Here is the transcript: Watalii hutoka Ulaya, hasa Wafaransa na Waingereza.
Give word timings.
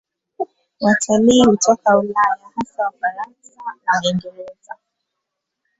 Watalii 0.79 1.43
hutoka 1.45 1.97
Ulaya, 1.97 2.49
hasa 2.55 2.83
Wafaransa 2.85 3.63
na 3.85 3.93
Waingereza. 4.03 4.75